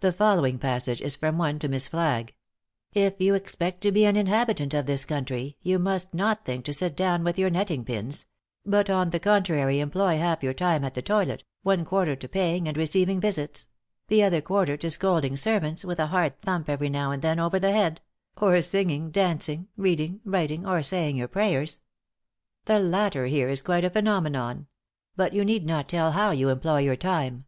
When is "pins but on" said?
7.82-9.08